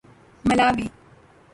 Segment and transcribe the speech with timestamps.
[0.47, 0.89] ملاوی